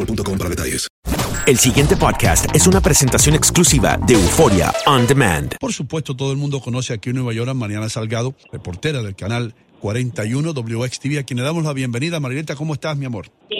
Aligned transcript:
boostmobile.com 0.00 0.38
para 0.38 0.50
detalles. 0.50 0.88
El 1.46 1.58
siguiente 1.58 1.96
podcast 1.96 2.54
es 2.54 2.66
una 2.66 2.80
presentación 2.80 3.34
exclusiva 3.34 3.98
de 4.06 4.14
Euforia 4.14 4.72
On 4.86 5.06
Demand. 5.06 5.56
Por 5.58 5.72
supuesto, 5.72 6.14
todo 6.14 6.32
el 6.32 6.38
mundo 6.38 6.60
conoce 6.60 6.92
aquí 6.92 7.10
en 7.10 7.16
Nueva 7.16 7.32
York 7.32 7.48
a 7.48 7.54
Mariana 7.54 7.88
Salgado, 7.88 8.34
reportera 8.52 9.02
del 9.02 9.16
canal 9.16 9.54
41 9.80 10.52
WXTV, 10.52 11.18
a 11.18 11.22
quien 11.24 11.38
le 11.38 11.42
damos 11.42 11.64
la 11.64 11.72
bienvenida. 11.72 12.20
Marieta, 12.20 12.54
¿cómo 12.54 12.74
estás, 12.74 12.96
mi 12.96 13.06
amor? 13.06 13.30
Bien, 13.48 13.59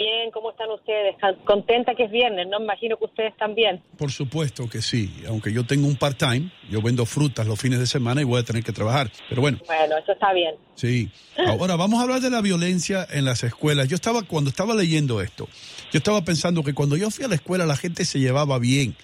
están 0.75 1.19
ustedes? 1.19 1.43
Contenta 1.45 1.93
que 1.95 2.03
es 2.03 2.11
viernes, 2.11 2.47
¿no? 2.49 2.61
Imagino 2.61 2.97
que 2.97 3.05
ustedes 3.05 3.35
también. 3.37 3.81
Por 3.97 4.11
supuesto 4.11 4.69
que 4.69 4.81
sí, 4.81 5.13
aunque 5.27 5.51
yo 5.53 5.65
tengo 5.65 5.87
un 5.87 5.95
part-time, 5.95 6.51
yo 6.69 6.81
vendo 6.81 7.05
frutas 7.05 7.45
los 7.47 7.59
fines 7.59 7.79
de 7.79 7.87
semana 7.87 8.21
y 8.21 8.23
voy 8.23 8.39
a 8.39 8.43
tener 8.43 8.63
que 8.63 8.71
trabajar. 8.71 9.11
Pero 9.29 9.41
bueno. 9.41 9.59
Bueno, 9.65 9.97
eso 9.97 10.11
está 10.13 10.33
bien. 10.33 10.55
Sí. 10.75 11.09
Ahora 11.45 11.75
vamos 11.75 11.99
a 11.99 12.03
hablar 12.03 12.21
de 12.21 12.29
la 12.29 12.41
violencia 12.41 13.07
en 13.11 13.25
las 13.25 13.43
escuelas. 13.43 13.87
Yo 13.87 13.95
estaba, 13.95 14.23
cuando 14.23 14.49
estaba 14.49 14.73
leyendo 14.75 15.21
esto, 15.21 15.47
yo 15.91 15.97
estaba 15.97 16.23
pensando 16.23 16.63
que 16.63 16.73
cuando 16.73 16.97
yo 16.97 17.09
fui 17.11 17.25
a 17.25 17.27
la 17.27 17.35
escuela 17.35 17.65
la 17.65 17.75
gente 17.75 18.05
se 18.05 18.19
llevaba 18.19 18.59
bien, 18.59 18.95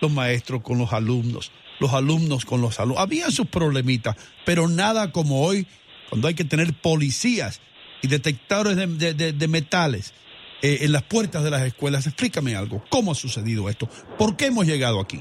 los 0.00 0.10
maestros 0.10 0.62
con 0.62 0.78
los 0.78 0.92
alumnos, 0.92 1.52
los 1.78 1.92
alumnos 1.92 2.44
con 2.44 2.60
los 2.60 2.80
alumnos. 2.80 3.02
Había 3.02 3.30
sus 3.30 3.46
problemitas, 3.46 4.16
pero 4.44 4.68
nada 4.68 5.12
como 5.12 5.42
hoy, 5.44 5.66
cuando 6.10 6.28
hay 6.28 6.34
que 6.34 6.44
tener 6.44 6.72
policías 6.74 7.60
y 8.02 8.08
detectores 8.08 8.76
de, 8.76 8.86
de- 8.88 9.14
de- 9.14 9.32
de 9.32 9.48
metales 9.48 10.12
eh, 10.62 10.78
en 10.82 10.92
las 10.92 11.02
puertas 11.02 11.42
de 11.42 11.50
las 11.50 11.62
escuelas. 11.62 12.06
Explícame 12.06 12.54
algo, 12.54 12.82
¿cómo 12.88 13.12
ha 13.12 13.14
sucedido 13.14 13.68
esto? 13.68 13.88
¿Por 14.16 14.36
qué 14.36 14.46
hemos 14.46 14.66
llegado 14.66 15.00
aquí? 15.00 15.20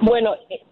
Bueno, 0.00 0.36
eh, 0.48 0.62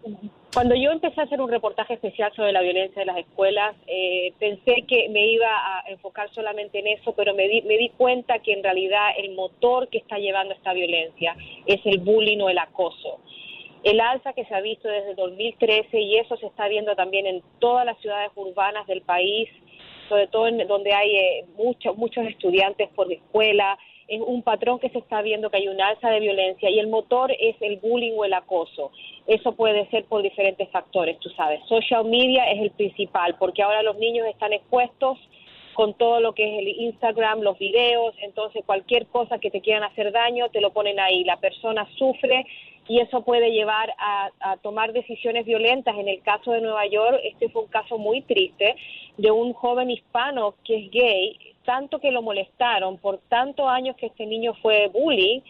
cuando 0.53 0.73
yo 0.73 0.91
empecé 0.91 1.19
a 1.19 1.25
hacer 1.25 1.41
un 1.41 1.51
reportaje 1.51 1.95
especial 1.95 2.31
sobre 2.35 2.53
la 2.53 2.61
violencia 2.61 3.01
en 3.01 3.07
las 3.07 3.17
escuelas, 3.17 3.75
eh, 3.87 4.33
pensé 4.39 4.85
que 4.87 5.09
me 5.09 5.27
iba 5.27 5.47
a 5.47 5.83
enfocar 5.87 6.33
solamente 6.33 6.79
en 6.79 6.87
eso, 6.87 7.13
pero 7.13 7.35
me 7.35 7.47
di, 7.47 7.61
me 7.63 7.77
di 7.77 7.89
cuenta 7.89 8.39
que 8.39 8.53
en 8.53 8.63
realidad 8.63 9.09
el 9.17 9.35
motor 9.35 9.89
que 9.89 9.97
está 9.97 10.17
llevando 10.17 10.53
esta 10.53 10.73
violencia 10.73 11.35
es 11.65 11.81
el 11.85 11.99
bullying 11.99 12.39
o 12.39 12.49
el 12.49 12.57
acoso. 12.57 13.19
El 13.83 13.99
alza 13.99 14.33
que 14.33 14.45
se 14.45 14.55
ha 14.55 14.61
visto 14.61 14.87
desde 14.87 15.13
2013 15.13 15.99
y 15.99 16.17
eso 16.17 16.37
se 16.37 16.47
está 16.47 16.67
viendo 16.67 16.95
también 16.95 17.27
en 17.27 17.43
todas 17.59 17.85
las 17.85 17.99
ciudades 17.99 18.31
urbanas 18.35 18.87
del 18.87 19.01
país, 19.01 19.49
sobre 20.09 20.27
todo 20.27 20.47
en 20.47 20.65
donde 20.67 20.93
hay 20.93 21.15
eh, 21.15 21.45
muchos 21.57 21.97
muchos 21.97 22.25
estudiantes 22.25 22.89
por 22.95 23.11
escuela, 23.11 23.77
es 24.07 24.21
un 24.21 24.41
patrón 24.41 24.79
que 24.79 24.89
se 24.89 24.99
está 24.99 25.21
viendo 25.21 25.49
que 25.49 25.57
hay 25.57 25.67
un 25.67 25.81
alza 25.81 26.09
de 26.09 26.19
violencia 26.19 26.69
y 26.69 26.79
el 26.79 26.87
motor 26.87 27.31
es 27.37 27.55
el 27.59 27.77
bullying 27.77 28.13
o 28.17 28.25
el 28.25 28.33
acoso. 28.33 28.91
Eso 29.25 29.53
puede 29.53 29.85
ser 29.89 30.05
por 30.05 30.21
diferentes 30.21 30.69
factores, 30.69 31.19
tú 31.19 31.29
sabes. 31.31 31.59
Social 31.67 32.05
media 32.05 32.49
es 32.49 32.61
el 32.61 32.71
principal 32.71 33.35
porque 33.37 33.63
ahora 33.63 33.83
los 33.83 33.97
niños 33.97 34.25
están 34.27 34.53
expuestos 34.53 35.17
con 35.73 35.93
todo 35.93 36.19
lo 36.21 36.33
que 36.33 36.43
es 36.43 36.59
el 36.59 36.67
Instagram, 36.69 37.41
los 37.41 37.59
videos, 37.59 38.15
entonces 38.23 38.63
cualquier 38.65 39.05
cosa 39.07 39.37
que 39.37 39.51
te 39.51 39.61
quieran 39.61 39.83
hacer 39.83 40.11
daño 40.11 40.49
te 40.49 40.61
lo 40.61 40.71
ponen 40.71 40.99
ahí. 40.99 41.23
La 41.23 41.37
persona 41.37 41.87
sufre 41.97 42.47
y 42.87 42.99
eso 42.99 43.23
puede 43.23 43.51
llevar 43.51 43.93
a, 43.97 44.29
a 44.39 44.57
tomar 44.57 44.93
decisiones 44.93 45.45
violentas. 45.45 45.95
En 45.97 46.07
el 46.07 46.21
caso 46.21 46.51
de 46.51 46.61
Nueva 46.61 46.85
York, 46.87 47.19
este 47.23 47.49
fue 47.49 47.63
un 47.63 47.67
caso 47.67 47.97
muy 47.97 48.21
triste 48.21 48.75
de 49.17 49.31
un 49.31 49.53
joven 49.53 49.91
hispano 49.91 50.55
que 50.63 50.77
es 50.77 50.91
gay, 50.91 51.37
tanto 51.65 51.99
que 51.99 52.11
lo 52.11 52.21
molestaron 52.21 52.97
por 52.97 53.19
tantos 53.29 53.67
años 53.67 53.95
que 53.97 54.07
este 54.07 54.25
niño 54.25 54.53
fue 54.61 54.87
bullying 54.87 55.41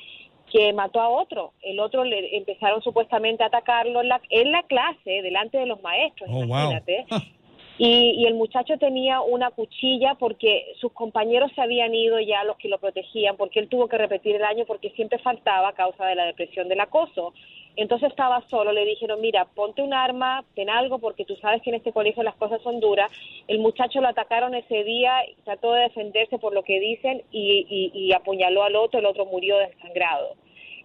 que 0.51 0.73
mató 0.73 1.01
a 1.01 1.09
otro. 1.09 1.53
El 1.61 1.79
otro 1.79 2.03
le 2.03 2.37
empezaron 2.37 2.81
supuestamente 2.81 3.43
a 3.43 3.47
atacarlo 3.47 4.01
en 4.01 4.07
la, 4.07 4.21
en 4.29 4.51
la 4.51 4.63
clase, 4.63 5.21
delante 5.21 5.57
de 5.57 5.65
los 5.65 5.81
maestros, 5.81 6.29
Oh, 6.31 6.45
wow. 6.45 6.71
Y, 7.79 8.15
y 8.17 8.25
el 8.25 8.33
muchacho 8.33 8.77
tenía 8.77 9.21
una 9.21 9.51
cuchilla 9.51 10.15
porque 10.15 10.73
sus 10.79 10.91
compañeros 10.93 11.51
se 11.53 11.61
habían 11.61 11.93
ido 11.93 12.19
ya, 12.19 12.43
los 12.43 12.57
que 12.57 12.69
lo 12.69 12.79
protegían, 12.79 13.37
porque 13.37 13.59
él 13.59 13.69
tuvo 13.69 13.87
que 13.87 13.97
repetir 13.99 14.35
el 14.35 14.43
año 14.43 14.65
porque 14.65 14.89
siempre 14.91 15.19
faltaba 15.19 15.69
a 15.69 15.73
causa 15.73 16.05
de 16.07 16.15
la 16.15 16.25
depresión 16.25 16.67
del 16.69 16.79
acoso. 16.79 17.33
Entonces 17.75 18.09
estaba 18.09 18.41
solo, 18.49 18.71
le 18.71 18.83
dijeron, 18.85 19.21
mira, 19.21 19.45
ponte 19.53 19.83
un 19.83 19.93
arma, 19.93 20.43
ten 20.55 20.67
algo, 20.67 20.97
porque 20.97 21.25
tú 21.25 21.35
sabes 21.35 21.61
que 21.61 21.69
en 21.69 21.75
este 21.75 21.91
colegio 21.91 22.23
las 22.23 22.33
cosas 22.35 22.59
son 22.63 22.79
duras. 22.79 23.11
El 23.47 23.59
muchacho 23.59 24.01
lo 24.01 24.07
atacaron 24.07 24.55
ese 24.55 24.83
día, 24.83 25.13
trató 25.45 25.73
de 25.73 25.81
defenderse 25.81 26.39
por 26.39 26.53
lo 26.55 26.63
que 26.63 26.79
dicen 26.79 27.21
y, 27.31 27.67
y- 27.69 27.91
y 27.93 28.13
apuñaló 28.13 28.63
al 28.63 28.75
otro, 28.75 28.99
el 28.99 29.05
otro 29.05 29.27
murió 29.27 29.57
desangrado. 29.59 30.33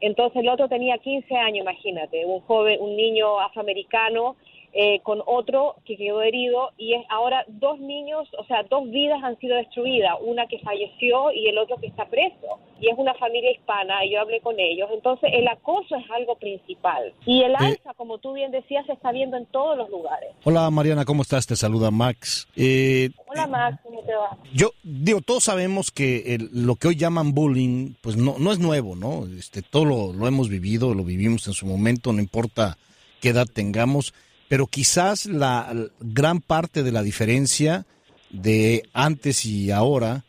Entonces 0.03 0.43
el 0.43 0.49
otro 0.51 0.69
tenía 0.69 0.99
15 0.99 1.35
años, 1.35 1.63
imagínate, 1.63 2.27
un 2.27 2.41
joven, 2.41 2.79
un 2.83 2.95
niño 2.97 3.41
afroamericano 3.41 4.37
eh, 4.75 5.01
con 5.03 5.23
otro 5.27 5.77
que 5.85 5.97
quedó 5.97 6.23
herido 6.23 6.71
y 6.79 6.95
es 6.95 7.03
ahora 7.11 7.45
dos 7.49 7.79
niños, 7.79 8.27
o 8.39 8.45
sea, 8.47 8.63
dos 8.71 8.91
vidas 8.91 9.23
han 9.23 9.39
sido 9.39 9.57
destruidas, 9.57 10.15
una 10.23 10.47
que 10.47 10.59
falleció 10.61 11.31
y 11.33 11.47
el 11.49 11.59
otro 11.59 11.77
que 11.77 11.87
está 11.89 12.07
preso. 12.07 12.59
Y 12.81 12.89
es 12.89 12.95
una 12.99 13.15
familia 13.15 13.53
hispana 13.53 14.05
y 14.05 14.13
yo 14.13 14.21
hablé 14.21 14.41
con 14.41 14.59
ellos. 14.59 14.89
Entonces 14.93 15.31
el 15.33 15.47
acoso 15.47 15.95
es 15.95 16.05
algo 16.11 16.35
principal. 16.37 17.13
Y 17.27 17.43
el 17.43 17.55
alza, 17.55 17.95
como 17.97 18.19
tú 18.19 18.33
bien 18.33 18.51
decías, 18.51 18.85
se 18.87 18.93
está 18.93 19.13
viendo 19.13 19.37
en 19.37 19.47
todos 19.47 19.77
los 19.77 19.89
lugares. 19.91 20.31
Hola 20.45 20.69
Mariana, 20.71 21.05
¿cómo 21.05 21.23
estás? 21.23 21.47
Te 21.47 21.55
saluda 21.55 21.91
Max. 21.93 22.49
Eh, 22.57 23.11
Hola 23.29 23.47
Max, 23.47 23.79
¿cómo 23.85 24.01
te 24.03 24.15
va? 24.15 24.37
yo 24.53 24.71
digo, 24.83 25.21
todos 25.21 25.45
sabemos 25.45 25.91
que 25.91 26.35
el- 26.35 26.49
lo 26.53 26.75
que 26.77 26.89
hoy 26.89 26.97
llaman 26.97 27.33
bullying, 27.35 27.95
pues 28.01 28.17
no, 28.17 28.35
no 28.39 28.51
es 28.53 28.59
nuevo, 28.59 28.97
¿no? 28.97 29.27
Este, 29.39 29.63
todo 29.63 29.85
lo, 29.85 30.13
lo 30.13 30.27
hemos 30.27 30.49
vivido, 30.49 30.93
lo 30.95 31.05
vivimos 31.05 31.47
en 31.47 31.53
su 31.53 31.67
momento, 31.67 32.13
no 32.13 32.21
importa 32.21 32.77
qué 33.21 33.29
edad 33.29 33.47
tengamos, 33.47 34.13
pero 34.53 34.67
quizás 34.67 35.25
la, 35.25 35.75
gran 35.99 36.43
parte 36.43 36.83
de 36.83 36.93
la 36.93 37.03
diferencia 37.03 37.87
de 38.29 38.83
antes 38.93 39.47
y 39.47 39.71
ahora 39.71 40.27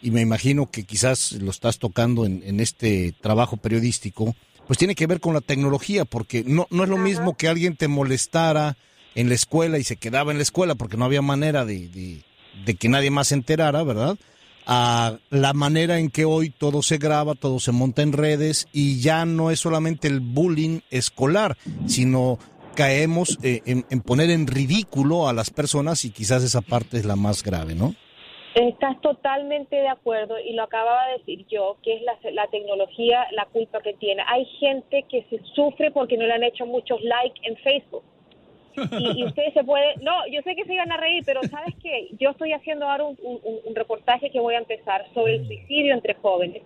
y 0.00 0.12
me 0.12 0.22
imagino 0.22 0.70
que 0.70 0.84
quizás 0.84 1.32
lo 1.32 1.50
estás 1.50 1.78
tocando 1.78 2.24
en, 2.24 2.42
en 2.46 2.60
este 2.60 3.14
trabajo 3.20 3.58
periodístico, 3.58 4.34
pues 4.66 4.78
tiene 4.78 4.94
que 4.94 5.06
ver 5.06 5.20
con 5.20 5.34
la 5.34 5.42
tecnología, 5.42 6.06
porque 6.06 6.42
no, 6.42 6.66
no 6.70 6.84
es 6.84 6.88
lo 6.88 6.96
mismo 6.96 7.36
que 7.36 7.48
alguien 7.48 7.76
te 7.76 7.86
molestara 7.86 8.78
en 9.14 9.28
la 9.28 9.34
escuela 9.34 9.76
y 9.76 9.84
se 9.84 9.96
quedaba 9.96 10.32
en 10.32 10.38
la 10.38 10.44
escuela 10.44 10.74
porque 10.74 10.96
no 10.96 11.04
había 11.04 11.20
manera 11.20 11.66
de, 11.66 11.88
de, 11.88 12.22
de 12.64 12.74
que 12.76 12.88
nadie 12.88 13.10
más 13.10 13.28
se 13.28 13.34
enterara, 13.34 13.82
¿verdad? 13.82 14.16
A 14.64 15.18
la 15.28 15.52
manera 15.52 15.98
en 15.98 16.08
que 16.08 16.24
hoy 16.24 16.48
todo 16.48 16.80
se 16.82 16.96
graba, 16.96 17.34
todo 17.34 17.60
se 17.60 17.72
monta 17.72 18.00
en 18.00 18.14
redes 18.14 18.68
y 18.72 19.00
ya 19.00 19.26
no 19.26 19.50
es 19.50 19.60
solamente 19.60 20.08
el 20.08 20.20
bullying 20.20 20.80
escolar, 20.90 21.58
sino 21.86 22.38
caemos 22.76 23.38
eh, 23.42 23.62
en, 23.66 23.84
en 23.90 24.00
poner 24.00 24.30
en 24.30 24.46
ridículo 24.46 25.26
a 25.26 25.32
las 25.32 25.50
personas 25.50 26.04
y 26.04 26.12
quizás 26.12 26.44
esa 26.44 26.60
parte 26.60 26.98
es 26.98 27.04
la 27.04 27.16
más 27.16 27.42
grave, 27.42 27.74
¿no? 27.74 27.94
Estás 28.54 28.98
totalmente 29.02 29.76
de 29.76 29.88
acuerdo 29.88 30.38
y 30.38 30.54
lo 30.54 30.62
acababa 30.62 31.08
de 31.08 31.18
decir 31.18 31.46
yo, 31.50 31.76
que 31.82 31.94
es 31.94 32.02
la, 32.02 32.16
la, 32.30 32.46
tecnología 32.46 33.26
la 33.32 33.44
culpa 33.46 33.82
que 33.82 33.92
tiene. 33.94 34.22
Hay 34.26 34.46
gente 34.60 35.04
que 35.10 35.26
se 35.28 35.40
sufre 35.54 35.90
porque 35.90 36.16
no 36.16 36.26
le 36.26 36.32
han 36.32 36.42
hecho 36.42 36.64
muchos 36.64 37.02
likes 37.02 37.40
en 37.42 37.56
Facebook. 37.56 38.04
Y, 38.98 39.20
y 39.20 39.24
ustedes 39.26 39.52
se 39.52 39.62
pueden, 39.62 40.02
no, 40.02 40.26
yo 40.32 40.40
sé 40.42 40.54
que 40.54 40.64
se 40.64 40.72
iban 40.72 40.90
a 40.90 40.96
reír, 40.96 41.22
pero 41.26 41.42
¿sabes 41.42 41.74
qué? 41.82 42.08
Yo 42.18 42.30
estoy 42.30 42.52
haciendo 42.52 42.88
ahora 42.88 43.04
un, 43.04 43.18
un, 43.22 43.38
un 43.62 43.74
reportaje 43.74 44.30
que 44.30 44.40
voy 44.40 44.54
a 44.54 44.58
empezar 44.58 45.04
sobre 45.12 45.36
el 45.36 45.46
suicidio 45.46 45.92
entre 45.92 46.14
jóvenes 46.14 46.62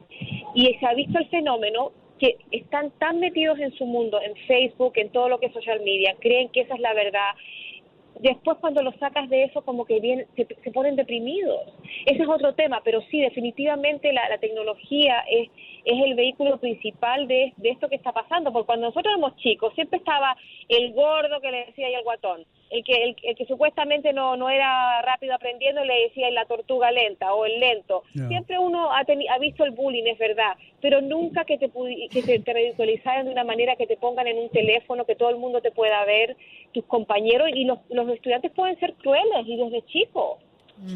y 0.55 0.73
se 0.75 0.87
ha 0.87 0.95
visto 0.95 1.19
el 1.19 1.29
fenómeno 1.29 1.91
que 2.21 2.37
están 2.53 2.91
tan 2.99 3.19
metidos 3.19 3.59
en 3.59 3.73
su 3.73 3.87
mundo, 3.87 4.21
en 4.21 4.37
Facebook, 4.47 4.93
en 4.97 5.11
todo 5.11 5.29
lo 5.29 5.41
que 5.41 5.47
es 5.47 5.53
social 5.53 5.81
media, 5.81 6.15
creen 6.21 6.51
que 6.51 6.61
esa 6.61 6.75
es 6.75 6.81
la 6.81 6.93
verdad 6.95 7.31
después 8.21 8.59
cuando 8.59 8.83
los 8.83 8.95
sacas 8.97 9.29
de 9.29 9.45
eso 9.45 9.63
como 9.63 9.85
que 9.85 10.01
bien 10.01 10.27
se, 10.37 10.45
ponen 10.73 10.97
deprimidos. 10.97 11.63
Ese 12.07 12.23
es 12.23 12.29
otro 12.29 12.55
tema, 12.55 12.81
pero 12.85 13.01
sí, 13.11 13.21
definitivamente 13.21 14.13
la, 14.13 14.39
tecnología 14.39 15.25
es, 15.29 15.49
es 15.85 16.05
el 16.05 16.15
vehículo 16.15 16.59
principal 16.59 17.27
de, 17.29 17.53
de, 17.57 17.71
esto 17.71 17.89
que 17.89 17.97
está 17.97 18.13
pasando, 18.13 18.53
porque 18.53 18.67
cuando 18.67 18.87
nosotros 18.89 19.13
éramos 19.15 19.37
chicos 19.37 19.75
siempre 19.75 19.99
estaba 19.99 20.37
el 20.69 20.93
gordo 20.93 21.41
que 21.41 21.51
le 21.51 21.67
decía 21.67 21.91
y 21.91 21.95
el 21.95 22.05
guatón, 22.05 22.45
el 22.71 22.85
que, 22.85 23.05
el, 23.05 23.17
el 23.23 23.37
que 23.37 23.47
supuestamente 23.47 24.13
no, 24.13 24.37
no 24.37 24.49
era 24.49 25.03
rápido 25.03 25.35
aprendiendo 25.35 25.85
le 25.85 26.03
decía 26.05 26.31
la 26.31 26.45
tortuga 26.47 26.91
lenta 26.93 27.35
o 27.35 27.45
el 27.45 27.59
lento. 27.59 28.05
Yeah. 28.15 28.29
Siempre 28.29 28.59
uno 28.59 28.93
ha, 28.93 29.01
ha, 29.01 29.39
visto 29.39 29.65
el 29.65 29.73
bullying, 29.73 30.05
es 30.07 30.19
verdad, 30.19 30.53
pero 30.81 31.01
nunca 31.01 31.45
que 31.45 31.59
te, 31.59 31.69
que 32.11 32.23
te, 32.23 32.39
te 32.39 32.53
ridiculizaran 32.53 33.27
de 33.27 33.33
una 33.33 33.45
manera 33.45 33.77
que 33.77 33.87
te 33.87 33.97
pongan 33.97 34.29
en 34.29 34.39
un 34.39 34.49
teléfono, 34.51 35.05
que 35.05 35.17
todo 35.17 35.31
el 35.31 35.37
mundo 35.37 35.61
te 35.61 35.73
pueda 35.73 36.05
ver, 36.05 36.37
tus 36.73 36.85
compañeros, 36.85 37.49
y 37.53 37.65
los, 37.65 37.79
los 37.91 38.09
estudiantes 38.09 38.53
pueden 38.53 38.79
ser 38.79 38.95
crueles 38.95 39.47
y 39.47 39.57
desde 39.57 39.85
chicos. 39.87 40.39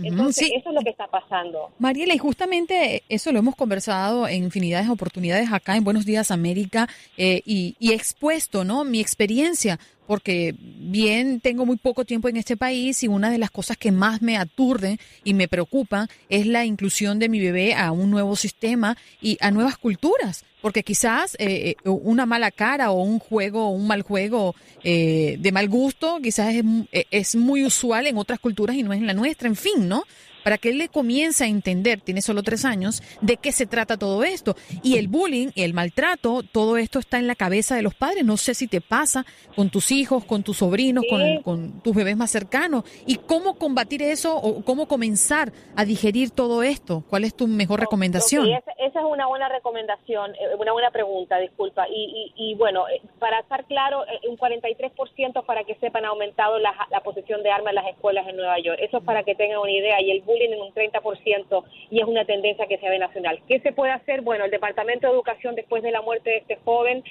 Entonces, 0.02 0.46
sí. 0.46 0.54
eso 0.54 0.70
es 0.70 0.74
lo 0.74 0.80
que 0.80 0.90
está 0.90 1.06
pasando. 1.08 1.70
Mariela, 1.78 2.14
y 2.14 2.18
justamente 2.18 3.02
eso 3.08 3.32
lo 3.32 3.38
hemos 3.38 3.54
conversado 3.54 4.26
en 4.26 4.44
infinidades 4.44 4.86
de 4.86 4.92
oportunidades 4.92 5.52
acá 5.52 5.76
en 5.76 5.84
Buenos 5.84 6.06
Días 6.06 6.30
América 6.30 6.88
eh, 7.18 7.42
y, 7.44 7.76
y 7.78 7.92
expuesto, 7.92 8.64
¿no? 8.64 8.84
Mi 8.84 9.00
experiencia 9.00 9.78
porque 10.06 10.54
bien 10.58 11.40
tengo 11.40 11.66
muy 11.66 11.76
poco 11.76 12.04
tiempo 12.04 12.28
en 12.28 12.36
este 12.36 12.56
país 12.56 13.02
y 13.02 13.08
una 13.08 13.30
de 13.30 13.38
las 13.38 13.50
cosas 13.50 13.76
que 13.76 13.92
más 13.92 14.22
me 14.22 14.36
aturde 14.36 14.98
y 15.24 15.34
me 15.34 15.48
preocupa 15.48 16.08
es 16.28 16.46
la 16.46 16.64
inclusión 16.64 17.18
de 17.18 17.28
mi 17.28 17.40
bebé 17.40 17.74
a 17.74 17.92
un 17.92 18.10
nuevo 18.10 18.36
sistema 18.36 18.96
y 19.20 19.38
a 19.40 19.50
nuevas 19.50 19.78
culturas, 19.78 20.44
porque 20.60 20.82
quizás 20.82 21.36
eh, 21.38 21.76
una 21.84 22.26
mala 22.26 22.50
cara 22.50 22.90
o 22.90 23.02
un 23.02 23.18
juego, 23.18 23.70
un 23.70 23.86
mal 23.86 24.02
juego 24.02 24.54
eh, 24.82 25.36
de 25.38 25.52
mal 25.52 25.68
gusto, 25.68 26.18
quizás 26.22 26.54
es, 26.54 26.64
es 27.10 27.36
muy 27.36 27.64
usual 27.64 28.06
en 28.06 28.18
otras 28.18 28.40
culturas 28.40 28.76
y 28.76 28.82
no 28.82 28.92
es 28.92 28.98
en 28.98 29.06
la 29.06 29.14
nuestra, 29.14 29.48
en 29.48 29.56
fin, 29.56 29.88
¿no? 29.88 30.04
Para 30.44 30.58
que 30.58 30.68
él 30.68 30.78
le 30.78 30.88
comience 30.88 31.42
a 31.42 31.48
entender, 31.48 32.00
tiene 32.00 32.22
solo 32.22 32.42
tres 32.42 32.64
años, 32.64 33.02
de 33.20 33.38
qué 33.38 33.50
se 33.50 33.66
trata 33.66 33.96
todo 33.96 34.22
esto. 34.22 34.54
Y 34.82 34.98
el 34.98 35.08
bullying 35.08 35.48
el 35.56 35.74
maltrato, 35.74 36.42
todo 36.42 36.76
esto 36.76 36.98
está 36.98 37.18
en 37.18 37.26
la 37.26 37.34
cabeza 37.34 37.74
de 37.74 37.82
los 37.82 37.94
padres. 37.94 38.24
No 38.24 38.36
sé 38.36 38.54
si 38.54 38.68
te 38.68 38.80
pasa 38.80 39.24
con 39.56 39.70
tus 39.70 39.90
hijos, 39.90 40.24
con 40.24 40.42
tus 40.42 40.58
sobrinos, 40.58 41.04
sí. 41.04 41.10
con, 41.10 41.42
con, 41.42 41.80
tus 41.80 41.94
bebés 41.94 42.16
más 42.16 42.30
cercanos. 42.30 42.84
¿Y 43.06 43.16
cómo 43.16 43.54
combatir 43.58 44.02
eso 44.02 44.36
o 44.36 44.62
cómo 44.64 44.86
comenzar 44.86 45.52
a 45.76 45.84
digerir 45.84 46.30
todo 46.30 46.62
esto? 46.62 47.04
¿Cuál 47.08 47.24
es 47.24 47.34
tu 47.34 47.46
mejor 47.46 47.80
recomendación? 47.80 48.42
Okay, 48.44 48.54
esa, 48.54 48.72
esa, 48.78 49.00
es 49.00 49.06
una 49.06 49.26
buena 49.26 49.48
recomendación, 49.48 50.34
eh, 50.34 50.54
una 50.58 50.72
buena 50.72 50.90
pregunta, 50.90 51.38
disculpa. 51.38 51.86
Y, 51.88 52.32
y, 52.36 52.50
y 52.50 52.54
bueno, 52.54 52.88
eh, 52.88 53.00
para 53.18 53.40
estar 53.40 53.64
claro, 53.64 54.04
eh, 54.06 54.28
un 54.28 54.36
43% 54.36 55.44
para 55.44 55.64
que 55.64 55.74
sepan 55.76 56.04
ha 56.04 56.08
aumentado 56.08 56.58
la, 56.58 56.74
la 56.90 57.00
posesión 57.00 57.42
de 57.42 57.50
armas 57.50 57.70
en 57.70 57.76
las 57.76 57.88
escuelas 57.88 58.26
en 58.28 58.36
Nueva 58.36 58.58
York. 58.58 58.78
Eso 58.80 58.98
es 58.98 59.04
para 59.04 59.22
que 59.22 59.34
tengan 59.34 59.58
una 59.58 59.72
idea. 59.72 60.00
Y 60.02 60.10
el 60.10 60.22
bullying 60.22 60.33
en 60.42 60.60
un 60.60 60.72
30% 60.72 61.64
y 61.90 62.00
es 62.00 62.06
una 62.06 62.24
tendencia 62.24 62.66
que 62.66 62.78
se 62.78 62.88
ve 62.88 62.98
nacional. 62.98 63.40
¿Qué 63.48 63.60
se 63.60 63.72
puede 63.72 63.92
hacer? 63.92 64.22
Bueno, 64.22 64.44
el 64.44 64.50
Departamento 64.50 65.06
de 65.06 65.12
Educación 65.12 65.54
después 65.54 65.82
de 65.82 65.90
la 65.90 66.02
muerte 66.02 66.30
de 66.30 66.36
este 66.38 66.56
joven 66.64 67.02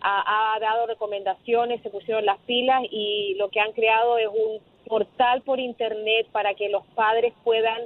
ha, 0.00 0.58
dado 0.60 0.86
recomendaciones, 0.86 1.82
se 1.82 1.90
pusieron 1.90 2.24
las 2.24 2.38
pilas 2.40 2.82
y 2.90 3.34
lo 3.38 3.48
que 3.48 3.60
han 3.60 3.72
creado 3.72 4.18
es 4.18 4.28
un 4.28 4.60
portal 4.86 5.42
por 5.42 5.58
internet 5.58 6.26
para 6.30 6.54
que 6.54 6.68
los 6.68 6.84
padres 6.94 7.32
puedan 7.42 7.82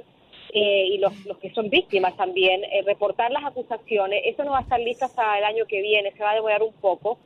eh, 0.53 0.85
y 0.87 0.97
los, 0.97 1.25
los, 1.25 1.37
que 1.37 1.51
son 1.53 1.69
víctimas 1.69 2.15
también, 2.17 2.63
eh, 2.65 2.83
reportar 2.85 3.31
las 3.31 3.45
acusaciones. 3.45 4.21
Eso 4.25 4.43
no 4.43 4.51
va 4.51 4.59
a 4.59 4.61
estar 4.61 4.79
listo 4.79 5.05
hasta 5.05 5.37
el 5.37 5.45
año 5.45 5.65
que 5.65 5.81
viene, 5.81 6.11
se 6.11 6.23
va 6.23 6.31
a 6.31 6.35
demorar 6.35 6.61
un 6.61 6.73
poco. 6.73 7.17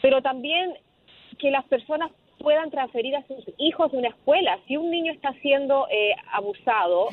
Pero 0.00 0.22
también 0.22 0.78
que 1.38 1.50
las 1.50 1.64
personas 1.64 2.10
puedan 2.42 2.70
transferir 2.70 3.16
a 3.16 3.26
sus 3.26 3.44
hijos 3.58 3.92
de 3.92 3.98
una 3.98 4.08
escuela. 4.08 4.58
Si 4.66 4.76
un 4.76 4.90
niño 4.90 5.12
está 5.12 5.32
siendo 5.40 5.86
eh, 5.90 6.14
abusado, 6.32 7.08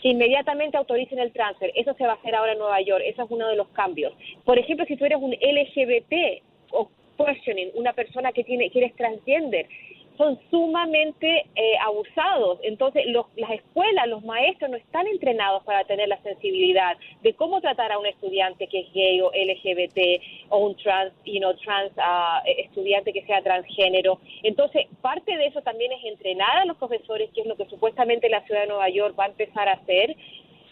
que 0.00 0.08
inmediatamente 0.08 0.76
autoricen 0.76 1.18
el 1.18 1.32
transfer. 1.32 1.70
Eso 1.74 1.94
se 1.94 2.04
va 2.04 2.12
a 2.12 2.16
hacer 2.16 2.34
ahora 2.34 2.52
en 2.52 2.58
Nueva 2.58 2.80
York. 2.80 3.02
Eso 3.06 3.22
es 3.24 3.30
uno 3.30 3.48
de 3.48 3.56
los 3.56 3.68
cambios. 3.68 4.12
Por 4.44 4.58
ejemplo, 4.58 4.86
si 4.86 4.96
tú 4.96 5.04
eres 5.04 5.18
un 5.20 5.32
LGBT 5.32 6.42
o 6.72 6.90
questioning, 7.18 7.70
una 7.74 7.92
persona 7.92 8.32
que 8.32 8.44
tiene 8.44 8.70
que 8.70 8.78
eres 8.78 8.96
transgender, 8.96 9.68
son 10.20 10.38
sumamente 10.50 11.46
eh, 11.56 11.78
abusados. 11.82 12.58
Entonces, 12.62 13.06
los, 13.06 13.24
las 13.36 13.52
escuelas, 13.52 14.06
los 14.06 14.22
maestros 14.22 14.70
no 14.70 14.76
están 14.76 15.06
entrenados 15.06 15.64
para 15.64 15.84
tener 15.84 16.08
la 16.08 16.20
sensibilidad 16.20 16.98
de 17.22 17.32
cómo 17.32 17.62
tratar 17.62 17.90
a 17.90 17.98
un 17.98 18.04
estudiante 18.04 18.66
que 18.66 18.80
es 18.80 18.92
gay 18.92 19.18
o 19.22 19.30
LGBT 19.32 20.22
o 20.50 20.58
un 20.58 20.76
trans, 20.76 21.14
you 21.24 21.38
know, 21.38 21.54
trans 21.54 21.90
uh, 21.96 22.46
estudiante 22.58 23.14
que 23.14 23.24
sea 23.24 23.40
transgénero. 23.40 24.20
Entonces, 24.42 24.88
parte 25.00 25.34
de 25.38 25.46
eso 25.46 25.62
también 25.62 25.90
es 25.92 26.04
entrenar 26.04 26.58
a 26.58 26.66
los 26.66 26.76
profesores, 26.76 27.30
que 27.34 27.40
es 27.40 27.46
lo 27.46 27.56
que 27.56 27.64
supuestamente 27.64 28.28
la 28.28 28.44
ciudad 28.44 28.60
de 28.60 28.66
Nueva 28.66 28.90
York 28.90 29.18
va 29.18 29.24
a 29.24 29.28
empezar 29.28 29.68
a 29.68 29.72
hacer. 29.72 30.14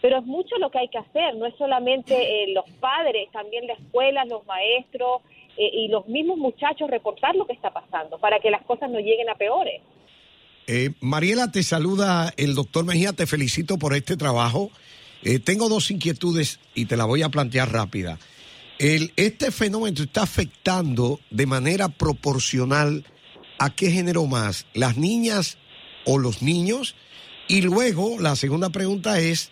Pero 0.01 0.19
es 0.19 0.25
mucho 0.25 0.57
lo 0.57 0.71
que 0.71 0.79
hay 0.79 0.87
que 0.87 0.97
hacer, 0.97 1.35
no 1.35 1.45
es 1.45 1.55
solamente 1.57 2.15
eh, 2.15 2.53
los 2.53 2.65
padres, 2.79 3.29
también 3.31 3.67
las 3.67 3.79
escuelas, 3.79 4.27
los 4.27 4.45
maestros, 4.45 5.21
eh, 5.57 5.69
y 5.73 5.87
los 5.89 6.07
mismos 6.07 6.37
muchachos 6.37 6.89
reportar 6.89 7.35
lo 7.35 7.45
que 7.45 7.51
está 7.51 7.71
pasando 7.71 8.17
para 8.17 8.39
que 8.39 8.49
las 8.49 8.63
cosas 8.63 8.89
no 8.89 8.99
lleguen 8.99 9.29
a 9.29 9.35
peores. 9.35 9.81
Eh, 10.67 10.91
Mariela, 11.01 11.51
te 11.51 11.63
saluda 11.63 12.33
el 12.37 12.55
doctor 12.55 12.85
Mejía, 12.85 13.11
te 13.11 13.27
felicito 13.27 13.77
por 13.77 13.93
este 13.93 14.15
trabajo. 14.15 14.71
Eh, 15.23 15.39
tengo 15.39 15.67
dos 15.67 15.91
inquietudes 15.91 16.59
y 16.75 16.85
te 16.85 16.95
la 16.95 17.05
voy 17.05 17.23
a 17.23 17.29
plantear 17.29 17.71
rápida. 17.73 18.19
El, 18.77 19.11
este 19.17 19.51
fenómeno 19.51 20.03
está 20.03 20.21
afectando 20.21 21.19
de 21.29 21.45
manera 21.45 21.89
proporcional 21.89 23.03
a 23.57 23.71
qué 23.71 23.91
género 23.91 24.27
más, 24.27 24.65
las 24.73 24.95
niñas 24.95 25.57
o 26.05 26.19
los 26.19 26.41
niños. 26.41 26.95
Y 27.49 27.61
luego 27.61 28.17
la 28.19 28.37
segunda 28.37 28.69
pregunta 28.69 29.19
es, 29.19 29.51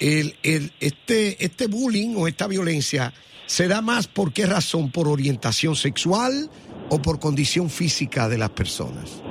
el, 0.00 0.34
el, 0.42 0.72
este, 0.80 1.44
este 1.44 1.66
bullying 1.66 2.16
o 2.16 2.28
esta 2.28 2.46
violencia 2.46 3.12
¿Se 3.46 3.68
da 3.68 3.80
más 3.80 4.08
por 4.08 4.34
qué 4.34 4.44
razón? 4.44 4.90
¿Por 4.90 5.06
orientación 5.06 5.76
sexual 5.76 6.50
o 6.90 6.98
por 7.00 7.20
condición 7.20 7.70
física 7.70 8.28
de 8.28 8.38
las 8.38 8.50
personas? 8.50 9.22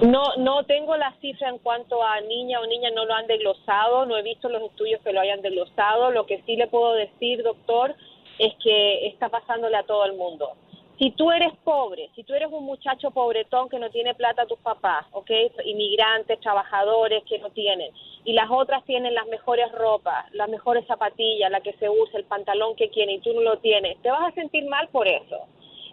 No, 0.00 0.34
no 0.38 0.64
tengo 0.64 0.96
la 0.96 1.14
cifra 1.20 1.50
en 1.50 1.58
cuanto 1.58 2.02
a 2.02 2.22
niña 2.22 2.58
o 2.58 2.66
niña, 2.66 2.88
no 2.94 3.04
lo 3.04 3.12
han 3.12 3.26
desglosado, 3.26 4.06
no 4.06 4.16
he 4.16 4.22
visto 4.22 4.48
los 4.48 4.62
estudios 4.62 5.02
que 5.04 5.12
lo 5.12 5.20
hayan 5.20 5.42
desglosado. 5.42 6.10
Lo 6.10 6.24
que 6.24 6.42
sí 6.46 6.56
le 6.56 6.68
puedo 6.68 6.94
decir, 6.94 7.42
doctor, 7.42 7.94
es 8.38 8.54
que 8.64 9.08
está 9.08 9.28
pasándole 9.28 9.76
a 9.76 9.82
todo 9.82 10.06
el 10.06 10.14
mundo. 10.14 10.56
Si 11.00 11.12
tú 11.12 11.32
eres 11.32 11.54
pobre, 11.64 12.10
si 12.14 12.24
tú 12.24 12.34
eres 12.34 12.52
un 12.52 12.66
muchacho 12.66 13.10
pobretón 13.10 13.70
que 13.70 13.78
no 13.78 13.88
tiene 13.88 14.14
plata 14.14 14.42
a 14.42 14.46
tus 14.46 14.58
papás, 14.58 15.06
¿ok? 15.12 15.30
Inmigrantes, 15.64 16.38
trabajadores 16.40 17.24
que 17.24 17.38
no 17.38 17.48
tienen, 17.48 17.90
y 18.26 18.34
las 18.34 18.50
otras 18.50 18.84
tienen 18.84 19.14
las 19.14 19.26
mejores 19.28 19.72
ropas, 19.72 20.30
las 20.34 20.50
mejores 20.50 20.86
zapatillas, 20.86 21.50
la 21.50 21.62
que 21.62 21.72
se 21.78 21.88
usa, 21.88 22.18
el 22.18 22.26
pantalón 22.26 22.76
que 22.76 22.90
quieren 22.90 23.14
y 23.14 23.20
tú 23.20 23.32
no 23.32 23.40
lo 23.40 23.56
tienes, 23.60 23.96
te 24.02 24.10
vas 24.10 24.30
a 24.30 24.34
sentir 24.34 24.66
mal 24.66 24.88
por 24.88 25.08
eso. 25.08 25.38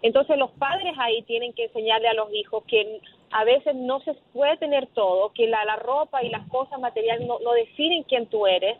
Entonces 0.02 0.38
los 0.38 0.52
padres 0.52 0.94
ahí 0.98 1.22
tienen 1.22 1.54
que 1.54 1.64
enseñarle 1.64 2.10
a 2.10 2.14
los 2.14 2.34
hijos 2.34 2.66
que 2.68 3.00
a 3.32 3.46
veces 3.46 3.76
no 3.76 4.02
se 4.02 4.14
puede 4.34 4.58
tener 4.58 4.88
todo, 4.88 5.32
que 5.32 5.48
la, 5.48 5.64
la 5.64 5.78
ropa 5.78 6.22
y 6.22 6.30
las 6.30 6.46
cosas 6.50 6.82
materiales 6.82 7.26
no, 7.26 7.40
no 7.40 7.54
definen 7.54 8.04
quién 8.04 8.26
tú 8.26 8.46
eres, 8.46 8.78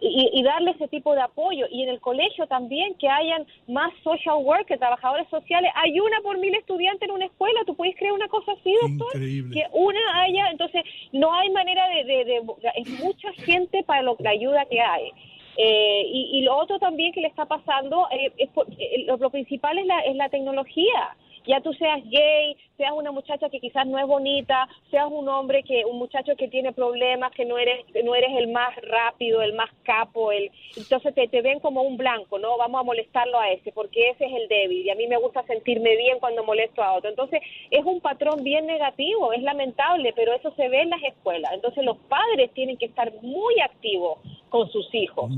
y, 0.00 0.30
y, 0.32 0.42
darle 0.42 0.72
ese 0.72 0.88
tipo 0.88 1.14
de 1.14 1.22
apoyo. 1.22 1.66
Y 1.70 1.82
en 1.82 1.88
el 1.88 2.00
colegio 2.00 2.46
también 2.46 2.94
que 2.94 3.08
hayan 3.08 3.46
más 3.66 3.92
social 4.02 4.36
workers, 4.42 4.78
trabajadores 4.78 5.28
sociales. 5.28 5.70
Hay 5.74 5.98
una 5.98 6.20
por 6.20 6.38
mil 6.38 6.54
estudiantes 6.54 7.08
en 7.08 7.14
una 7.14 7.26
escuela. 7.26 7.60
¿Tú 7.66 7.74
puedes 7.74 7.96
creer 7.96 8.12
una 8.12 8.28
cosa 8.28 8.52
así, 8.52 8.74
doctor? 8.82 9.14
Increíble. 9.14 9.54
Que 9.54 9.66
una 9.72 10.22
haya, 10.22 10.50
entonces 10.50 10.82
no 11.12 11.32
hay 11.32 11.50
manera 11.50 11.88
de... 11.88 12.04
de, 12.04 12.24
de 12.24 12.42
es 12.74 12.88
mucha 13.00 13.32
gente 13.32 13.82
para 13.84 14.02
lo, 14.02 14.16
la 14.18 14.30
ayuda 14.30 14.64
que 14.66 14.80
hay. 14.80 15.12
Eh, 15.56 16.02
y, 16.06 16.38
y 16.38 16.42
lo 16.42 16.56
otro 16.56 16.78
también 16.78 17.12
que 17.12 17.20
le 17.20 17.28
está 17.28 17.46
pasando, 17.46 18.06
eh, 18.10 18.32
es 18.36 18.50
eh, 18.78 19.04
lo, 19.06 19.30
principal 19.30 19.78
es 19.78 19.86
la, 19.86 20.00
es 20.00 20.16
la 20.16 20.28
tecnología. 20.28 21.16
Ya 21.46 21.60
tú 21.60 21.72
seas 21.74 22.02
gay, 22.10 22.56
seas 22.76 22.90
una 22.92 23.12
muchacha 23.12 23.48
que 23.48 23.60
quizás 23.60 23.86
no 23.86 23.98
es 24.00 24.06
bonita, 24.06 24.68
seas 24.90 25.06
un 25.08 25.28
hombre 25.28 25.62
que 25.62 25.84
un 25.84 25.96
muchacho 25.96 26.34
que 26.36 26.48
tiene 26.48 26.72
problemas, 26.72 27.30
que 27.32 27.44
no 27.44 27.56
eres 27.56 27.86
no 28.04 28.16
eres 28.16 28.30
el 28.36 28.48
más 28.48 28.74
rápido, 28.82 29.40
el 29.42 29.52
más 29.52 29.70
capo, 29.84 30.32
el 30.32 30.50
entonces 30.76 31.14
te, 31.14 31.28
te 31.28 31.42
ven 31.42 31.60
como 31.60 31.82
un 31.82 31.96
blanco, 31.96 32.40
¿no? 32.40 32.58
Vamos 32.58 32.80
a 32.80 32.84
molestarlo 32.84 33.38
a 33.38 33.50
ese 33.50 33.70
porque 33.70 34.10
ese 34.10 34.26
es 34.26 34.32
el 34.32 34.48
débil 34.48 34.84
y 34.84 34.90
a 34.90 34.96
mí 34.96 35.06
me 35.06 35.18
gusta 35.18 35.44
sentirme 35.44 35.96
bien 35.96 36.18
cuando 36.18 36.42
molesto 36.42 36.82
a 36.82 36.94
otro. 36.94 37.10
Entonces, 37.10 37.40
es 37.70 37.84
un 37.84 38.00
patrón 38.00 38.42
bien 38.42 38.66
negativo, 38.66 39.32
es 39.32 39.42
lamentable, 39.42 40.12
pero 40.16 40.34
eso 40.34 40.52
se 40.56 40.68
ve 40.68 40.82
en 40.82 40.90
las 40.90 41.02
escuelas. 41.04 41.52
Entonces, 41.52 41.84
los 41.84 41.96
padres 42.08 42.50
tienen 42.54 42.76
que 42.76 42.86
estar 42.86 43.12
muy 43.22 43.60
activos 43.60 44.18
con 44.48 44.68
sus 44.70 44.92
hijos 44.94 45.30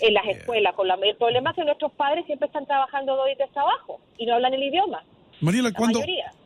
en 0.00 0.14
las 0.14 0.26
escuelas. 0.26 0.74
Con 0.74 0.88
la, 0.88 0.94
el 1.02 1.16
problema 1.16 1.50
es 1.50 1.56
que 1.56 1.64
nuestros 1.64 1.92
padres 1.92 2.24
siempre 2.26 2.46
están 2.46 2.66
trabajando 2.66 3.16
dos 3.16 3.28
y 3.32 3.36
tres 3.36 3.50
trabajos 3.52 4.00
y 4.18 4.26
no 4.26 4.34
hablan 4.34 4.54
el 4.54 4.62
idioma. 4.62 5.02
Mariela, 5.40 5.68
La 5.70 5.74
¿cuándo. 5.76 6.00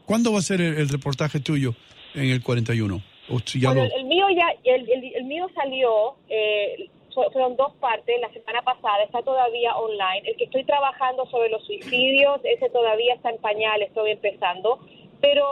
¿cuándo 0.07 0.33
va 0.33 0.39
a 0.39 0.43
ser 0.43 0.61
el, 0.61 0.77
el 0.79 0.89
reportaje 0.89 1.41
tuyo 1.41 1.75
en 2.15 2.31
el 2.31 2.43
41? 2.43 3.01
O 3.33 3.39
si 3.45 3.61
ya 3.61 3.69
Bueno, 3.69 3.85
lo- 3.85 3.95
el, 3.95 4.01
el 4.01 4.05
mío 4.07 4.27
ya, 4.37 4.47
el, 4.65 4.91
el- 4.91 5.15
el 5.15 5.25
mío 5.25 5.47
salió, 5.55 6.15
eh, 6.29 6.89
fu- 7.15 7.31
fueron 7.33 7.57
dos 7.57 7.73
partes, 7.77 8.21
la 8.21 8.29
semana 8.33 8.63
pasada, 8.63 9.05
está 9.05 9.23
todavía 9.23 9.77
online. 9.77 10.23
El 10.29 10.37
que 10.37 10.45
estoy 10.45 10.65
trabajando 10.65 11.25
sobre 11.27 11.49
los 11.51 11.65
suicidios, 11.65 12.41
ese 12.43 12.69
todavía 12.71 13.15
está 13.15 13.31
en 13.31 13.39
pañal, 13.39 13.83
estoy 13.83 14.11
empezando. 14.13 14.81
Pero 15.21 15.45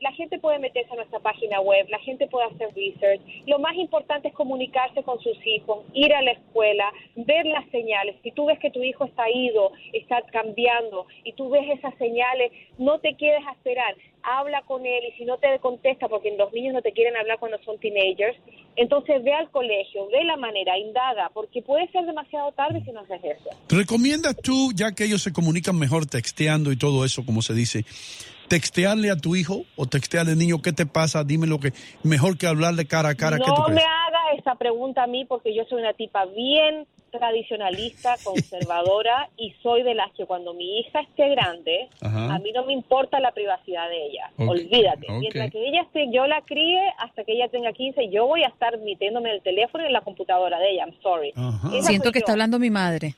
la 0.00 0.12
gente 0.12 0.38
puede 0.38 0.58
meterse 0.58 0.92
a 0.92 0.96
nuestra 0.96 1.20
página 1.20 1.60
web, 1.60 1.86
la 1.90 1.98
gente 2.00 2.26
puede 2.26 2.46
hacer 2.46 2.68
research. 2.74 3.20
Lo 3.46 3.58
más 3.58 3.76
importante 3.76 4.28
es 4.28 4.34
comunicarse 4.34 5.02
con 5.02 5.20
sus 5.20 5.36
hijos, 5.46 5.84
ir 5.92 6.12
a 6.14 6.22
la 6.22 6.32
escuela, 6.32 6.90
ver 7.14 7.46
las 7.46 7.68
señales. 7.70 8.16
Si 8.22 8.32
tú 8.32 8.46
ves 8.46 8.58
que 8.58 8.70
tu 8.70 8.82
hijo 8.82 9.04
está 9.04 9.30
ido, 9.30 9.72
está 9.92 10.22
cambiando 10.32 11.06
y 11.24 11.32
tú 11.34 11.50
ves 11.50 11.68
esas 11.78 11.94
señales, 11.98 12.52
no 12.78 12.98
te 12.98 13.14
quedes 13.14 13.46
a 13.46 13.52
esperar. 13.52 13.94
Habla 14.22 14.62
con 14.62 14.84
él 14.84 15.02
y 15.08 15.16
si 15.16 15.24
no 15.24 15.38
te 15.38 15.58
contesta, 15.60 16.08
porque 16.08 16.34
los 16.36 16.52
niños 16.52 16.74
no 16.74 16.82
te 16.82 16.92
quieren 16.92 17.16
hablar 17.16 17.38
cuando 17.38 17.58
son 17.64 17.78
teenagers, 17.78 18.36
entonces 18.76 19.22
ve 19.22 19.32
al 19.32 19.50
colegio, 19.50 20.08
ve 20.08 20.24
la 20.24 20.36
manera, 20.36 20.78
indaga, 20.78 21.30
porque 21.32 21.62
puede 21.62 21.88
ser 21.90 22.04
demasiado 22.04 22.52
tarde 22.52 22.82
si 22.84 22.92
no 22.92 23.00
haces 23.00 23.20
eso. 23.24 23.50
¿Recomiendas 23.68 24.36
tú, 24.36 24.72
ya 24.74 24.92
que 24.92 25.04
ellos 25.04 25.22
se 25.22 25.32
comunican 25.32 25.78
mejor 25.78 26.06
texteando 26.06 26.70
y 26.70 26.76
todo 26.76 27.04
eso, 27.04 27.24
como 27.24 27.40
se 27.40 27.54
dice, 27.54 27.84
textearle 28.50 29.10
a 29.12 29.16
tu 29.16 29.36
hijo 29.36 29.64
o 29.76 29.86
textearle 29.86 30.32
al 30.32 30.38
niño 30.38 30.60
qué 30.60 30.72
te 30.72 30.84
pasa? 30.84 31.22
Dime 31.22 31.46
lo 31.46 31.60
que 31.60 31.72
mejor 32.02 32.36
que 32.36 32.48
hablarle 32.48 32.84
cara 32.84 33.10
a 33.10 33.14
cara. 33.14 33.38
¿Qué 33.38 33.44
tú 33.44 33.50
no 33.54 33.64
crees? 33.66 33.76
me 33.76 33.82
hagas 33.82 34.38
esa 34.40 34.56
pregunta 34.56 35.04
a 35.04 35.06
mí 35.06 35.24
porque 35.24 35.54
yo 35.54 35.62
soy 35.70 35.80
una 35.80 35.92
tipa 35.92 36.24
bien 36.26 36.86
tradicionalista, 37.12 38.16
conservadora 38.24 39.28
y 39.36 39.52
soy 39.62 39.84
de 39.84 39.94
las 39.94 40.12
que 40.14 40.26
cuando 40.26 40.52
mi 40.52 40.80
hija 40.80 41.00
esté 41.00 41.28
grande, 41.30 41.88
Ajá. 42.00 42.34
a 42.34 42.38
mí 42.40 42.50
no 42.52 42.64
me 42.66 42.72
importa 42.72 43.20
la 43.20 43.30
privacidad 43.30 43.88
de 43.88 44.06
ella. 44.06 44.30
Ok, 44.36 44.48
Olvídate. 44.50 45.06
Mientras 45.20 45.50
que 45.52 45.68
ella 45.68 45.82
esté, 45.82 46.10
yo 46.12 46.26
la 46.26 46.42
críe 46.42 46.82
hasta 46.98 47.22
que 47.22 47.32
ella 47.32 47.48
tenga 47.48 47.72
15, 47.72 48.10
yo 48.10 48.26
voy 48.26 48.42
a 48.42 48.48
estar 48.48 48.76
metiéndome 48.80 49.28
en 49.30 49.36
el 49.36 49.42
teléfono 49.42 49.84
y 49.84 49.86
en 49.86 49.92
la 49.92 50.00
computadora 50.00 50.58
de 50.58 50.72
ella. 50.72 50.86
I'm 50.86 51.00
sorry. 51.02 51.32
Siento 51.82 52.10
que 52.10 52.18
está 52.18 52.32
yo. 52.32 52.34
hablando 52.34 52.58
mi 52.58 52.70
madre. 52.70 53.14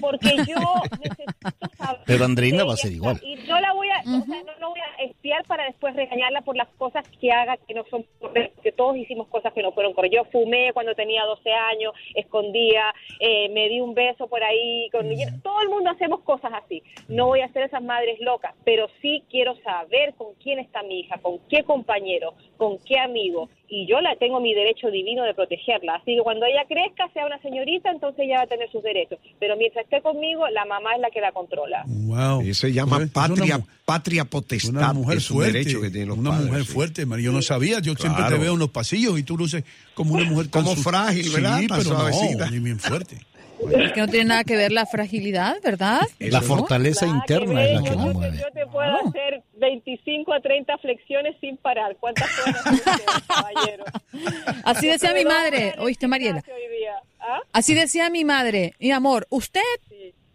Porque 0.00 0.36
yo 0.46 0.60
necesito 1.00 1.76
saber 1.76 2.00
Pero 2.06 2.24
Andreina 2.24 2.64
va 2.64 2.74
a 2.74 2.76
ser 2.76 2.92
igual. 2.92 3.20
Y 3.24 3.34
no 3.48 3.60
la 3.60 3.72
voy 3.72 3.79
a, 4.00 4.18
o 4.18 4.22
sea, 4.22 4.42
no, 4.42 4.58
no 4.58 4.70
voy 4.70 4.80
a 4.80 5.02
espiar 5.04 5.44
para 5.46 5.64
después 5.64 5.94
regañarla 5.94 6.42
por 6.42 6.56
las 6.56 6.68
cosas 6.78 7.06
que 7.20 7.30
haga 7.30 7.56
que 7.56 7.74
no 7.74 7.84
son 7.90 8.04
correctas, 8.18 8.62
que 8.62 8.72
todos 8.72 8.96
hicimos 8.96 9.28
cosas 9.28 9.52
que 9.52 9.62
no 9.62 9.72
fueron 9.72 9.92
correctas. 9.92 10.24
Yo 10.24 10.30
fumé 10.30 10.72
cuando 10.72 10.94
tenía 10.94 11.24
12 11.24 11.52
años, 11.52 11.92
escondía, 12.14 12.92
eh, 13.18 13.48
me 13.50 13.68
di 13.68 13.80
un 13.80 13.94
beso 13.94 14.26
por 14.28 14.42
ahí, 14.42 14.88
con, 14.90 15.08
todo 15.42 15.62
el 15.62 15.68
mundo 15.68 15.90
hacemos 15.90 16.20
cosas 16.20 16.52
así. 16.54 16.82
No 17.08 17.26
voy 17.26 17.40
a 17.40 17.52
ser 17.52 17.64
esas 17.64 17.82
madres 17.82 18.20
locas, 18.20 18.54
pero 18.64 18.88
sí 19.00 19.22
quiero 19.30 19.56
saber 19.56 20.14
con 20.14 20.34
quién 20.34 20.58
está 20.58 20.82
mi 20.82 21.00
hija, 21.00 21.18
con 21.18 21.38
qué 21.48 21.62
compañero, 21.64 22.34
con 22.56 22.78
qué 22.78 22.98
amigo. 22.98 23.48
Y 23.72 23.86
yo 23.86 24.00
la 24.00 24.16
tengo 24.16 24.40
mi 24.40 24.52
derecho 24.52 24.90
divino 24.90 25.22
de 25.22 25.32
protegerla. 25.32 25.94
Así 25.94 26.16
que 26.16 26.22
cuando 26.24 26.44
ella 26.44 26.64
crezca, 26.68 27.08
sea 27.14 27.24
una 27.24 27.40
señorita, 27.40 27.88
entonces 27.92 28.24
ella 28.26 28.38
va 28.38 28.42
a 28.42 28.46
tener 28.48 28.68
sus 28.72 28.82
derechos. 28.82 29.20
Pero 29.38 29.56
mientras 29.56 29.84
esté 29.84 30.02
conmigo, 30.02 30.48
la 30.48 30.64
mamá 30.64 30.96
es 30.96 31.00
la 31.00 31.08
que 31.10 31.20
la 31.20 31.30
controla. 31.30 31.84
Wow. 31.86 32.42
Y 32.42 32.52
se 32.52 32.72
llama 32.72 33.00
Es 33.04 33.10
patria, 33.12 33.56
una 33.58 33.66
patria 33.84 34.24
potestad. 34.24 34.70
Una 34.74 34.92
mujer 34.92 35.18
es 35.18 35.30
un 35.30 35.36
fuerte. 35.36 35.58
derecho 35.58 35.80
que 35.80 35.90
tienen 35.90 36.08
los 36.08 36.18
una 36.18 36.30
padres, 36.30 36.46
mujer 36.48 36.64
sí. 36.64 36.72
fuerte, 36.72 37.06
María. 37.06 37.26
Yo 37.26 37.32
no 37.32 37.42
sabía. 37.42 37.78
Yo 37.78 37.94
siempre 37.94 38.24
te 38.24 38.28
Claro. 38.30 38.42
veo 38.42 38.52
en 38.54 38.58
los 38.58 38.70
pasillos 38.70 39.16
y 39.18 39.22
tú 39.22 39.38
luces 39.38 39.62
como 39.94 40.14
una 40.14 40.24
mujer 40.24 40.48
tan 40.48 40.64
Como 40.64 40.74
su- 40.74 40.82
frágil, 40.82 41.30
¿verdad? 41.30 41.60
Sí, 41.60 41.66
pero 41.68 41.82
no, 41.96 42.50
ni 42.50 42.58
bien 42.58 42.80
fuerte. 42.80 43.18
Es 43.68 43.92
que 43.92 44.00
no 44.00 44.08
tiene 44.08 44.26
nada 44.26 44.44
que 44.44 44.56
ver 44.56 44.72
la 44.72 44.86
fragilidad, 44.86 45.56
¿verdad? 45.62 46.00
La 46.18 46.40
fortaleza 46.40 47.06
interna 47.06 47.64
es 47.64 47.74
la 47.74 47.82
que 47.82 47.90
te- 47.90 47.96
mueve. 47.96 48.38
yo 48.38 48.50
te 48.52 48.66
puedo 48.66 48.96
hacer 49.08 49.42
25 49.58 50.32
a 50.32 50.40
30 50.40 50.78
flexiones 50.78 51.36
sin 51.40 51.56
parar. 51.58 51.96
¿Cuántas 52.00 52.28
ustedes, 52.30 52.82
caballero? 53.28 53.84
Así 54.64 54.86
decía 54.88 55.12
mi 55.12 55.24
madre, 55.24 55.74
¿oíste, 55.78 56.06
Mariela? 56.08 56.42
Hoy 56.46 56.78
día, 56.78 56.94
¿ah? 57.20 57.40
Así 57.52 57.74
decía 57.74 58.08
mi 58.10 58.24
madre, 58.24 58.74
mi 58.80 58.90
amor, 58.90 59.26
usted 59.30 59.60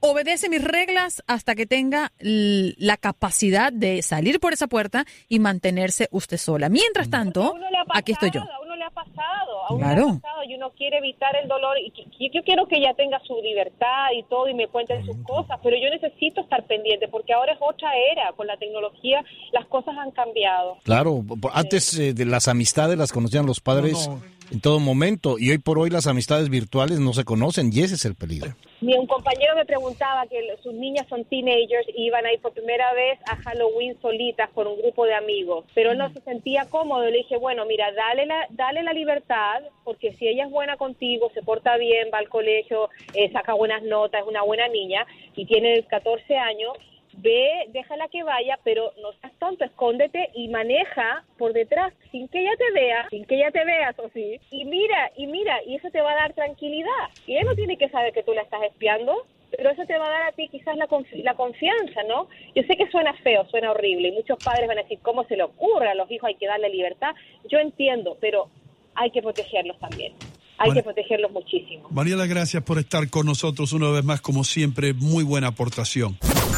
obedece 0.02 0.50
mis 0.50 0.64
reglas 0.64 1.24
hasta 1.26 1.56
que 1.56 1.66
tenga 1.66 2.12
la 2.20 2.98
capacidad 2.98 3.74
de 3.74 4.04
salir 4.04 4.40
por 4.40 4.54
esa 4.54 4.68
puerta 4.68 5.04
y 5.28 5.40
mantenerse 5.40 6.08
usted 6.12 6.38
sola. 6.38 6.70
Mientras 6.70 7.10
tanto, 7.10 7.56
aquí 7.94 8.12
estoy 8.12 8.30
yo. 8.32 8.44
Ha 8.86 8.90
pasado, 8.92 9.64
a 9.68 9.74
uno 9.74 9.80
Claro. 9.80 10.06
le 10.06 10.12
ha 10.12 10.20
pasado 10.20 10.44
y 10.48 10.56
uno 10.56 10.70
quiere 10.78 10.98
evitar 11.00 11.36
el 11.36 11.48
dolor. 11.48 11.76
Y 11.80 12.30
yo 12.32 12.44
quiero 12.44 12.68
que 12.68 12.78
ella 12.78 12.94
tenga 12.94 13.20
su 13.26 13.36
libertad 13.42 14.10
y 14.16 14.22
todo 14.24 14.48
y 14.48 14.54
me 14.54 14.68
cuente 14.68 15.04
sus 15.06 15.18
cosas, 15.26 15.60
pero 15.64 15.76
yo 15.76 15.90
necesito 15.90 16.42
estar 16.42 16.64
pendiente 16.66 17.08
porque 17.08 17.34
ahora 17.34 17.54
es 17.54 17.60
otra 17.62 17.90
era. 18.12 18.32
Con 18.34 18.46
la 18.46 18.58
tecnología 18.58 19.24
las 19.54 19.66
cosas 19.66 19.98
han 19.98 20.12
cambiado. 20.12 20.78
Claro, 20.84 21.24
antes 21.54 21.98
eh, 21.98 22.14
de 22.14 22.26
las 22.26 22.48
amistades 22.48 22.96
las 22.98 23.12
conocían 23.12 23.46
los 23.48 23.60
padres 23.60 24.08
en 24.52 24.62
todo 24.62 24.80
momento 24.80 25.38
y 25.40 25.52
hoy 25.52 25.58
por 25.58 25.80
hoy 25.80 25.90
las 25.90 26.08
amistades 26.08 26.50
virtuales 26.50 27.00
no 27.00 27.14
se 27.14 27.24
conocen 27.24 27.70
y 27.74 27.82
ese 27.82 27.96
es 27.96 28.06
el 28.06 28.16
peligro. 28.16 28.56
Mi 28.82 28.96
un 28.98 29.08
compañero 29.08 29.56
me 29.56 29.66
preguntaba 29.66 30.28
que 30.28 30.40
sus 30.62 30.74
niñas 30.74 31.08
son 31.08 31.26
teenagers 31.26 31.88
y 31.96 32.08
iban 32.08 32.26
a 32.26 32.34
ir 32.34 32.40
por 32.40 32.54
primera 32.54 32.94
vez 32.94 33.20
a 33.28 33.36
Halloween 33.38 33.98
solitas 34.02 34.50
con 34.52 34.68
un 34.68 34.78
grupo 34.78 35.06
de 35.06 35.14
amigos, 35.14 35.66
pero 35.74 35.92
él 35.92 35.98
no 35.98 36.12
se 36.12 36.22
sentía 36.22 36.66
cómodo. 36.70 37.06
Le 37.06 37.18
dije, 37.18 37.38
bueno, 37.38 37.66
mira, 37.66 37.92
dale 37.94 38.26
la, 38.26 38.48
dale 38.52 38.84
la 38.84 38.94
libertad, 38.94 39.64
porque 39.84 40.14
si 40.14 40.28
ella 40.28 40.46
es 40.46 40.52
buena 40.52 40.78
contigo, 40.78 41.32
se 41.34 41.42
porta 41.42 41.78
bien, 41.78 42.10
va 42.14 42.20
al 42.20 42.30
colegio, 42.30 42.90
eh, 43.14 43.32
saca 43.32 43.54
buenas 43.54 43.84
notas, 43.84 44.22
es 44.22 44.28
una 44.28 44.44
buena 44.44 44.68
niña 44.68 45.06
y 45.36 45.46
tiene 45.46 45.84
14 45.84 46.38
años, 46.38 46.74
ve, 47.18 47.66
déjala 47.70 48.08
que 48.10 48.24
vaya, 48.24 48.60
pero 48.64 48.92
no 49.02 49.12
seas 49.20 49.34
tonto, 49.40 49.64
escóndete 49.66 50.30
y 50.36 50.48
maneja 50.50 51.24
por 51.38 51.54
detrás 51.54 51.94
sin 52.12 52.28
que 52.28 52.42
ella 52.42 52.56
te 52.58 52.72
vea, 52.80 53.08
sin 53.10 53.26
que 53.26 53.36
ella 53.36 53.52
te 53.52 53.64
vea, 53.66 53.90
eso 53.92 54.10
sí. 54.14 54.40
Y 54.52 54.66
mira, 54.66 55.12
y 55.18 55.28
mira, 55.28 55.56
y 55.66 55.76
eso 55.76 55.90
te 55.92 56.02
va 56.02 56.12
a 56.12 56.16
dar 56.16 56.34
tranquilidad. 56.34 57.10
Y 57.28 57.34
ella 57.34 57.46
no 57.46 57.56
tiene 57.56 57.78
que 57.78 57.90
saber 57.90 58.14
que 58.14 58.24
tú 58.24 58.34
la 58.34 58.42
estás 58.42 58.62
espiando, 58.64 59.26
pero 59.56 59.70
eso 59.70 59.86
te 59.86 59.98
va 59.98 60.06
a 60.08 60.10
dar 60.10 60.24
a 60.24 60.32
ti 60.34 60.48
quizás 60.50 60.76
la, 60.76 60.88
confi- 60.88 61.24
la 61.24 61.36
confianza, 61.36 62.04
¿no? 62.04 62.28
Yo 62.56 62.64
sé 62.64 62.76
que 62.76 62.90
suena 62.92 63.14
feo, 63.24 63.46
suena 63.50 63.72
horrible, 63.72 64.10
y 64.10 64.12
muchos 64.12 64.38
padres 64.44 64.68
van 64.68 64.80
a 64.80 64.82
decir, 64.84 65.00
¿cómo 65.02 65.24
se 65.26 65.38
le 65.38 65.44
ocurre? 65.44 65.88
A 65.90 65.96
los 65.96 66.10
hijos 66.12 66.28
hay 66.28 66.36
que 66.36 66.48
darle 66.48 66.70
libertad. 66.70 67.16
Yo 67.50 67.60
entiendo, 67.60 68.18
pero 68.20 68.50
hay 68.96 69.12
que 69.12 69.22
protegerlos 69.22 69.80
también. 69.80 70.14
Hay 70.58 70.72
que 70.72 70.84
protegerlos 70.84 71.32
muchísimo. 71.32 71.88
Mariela, 71.92 72.26
gracias 72.28 72.64
por 72.64 72.80
estar 72.80 73.10
con 73.10 73.26
nosotros 73.26 73.74
una 73.74 73.90
vez 73.92 74.06
más, 74.06 74.22
como 74.22 74.44
siempre, 74.46 74.94
muy 74.94 75.24
buena 75.24 75.48
aportación. 75.48 76.18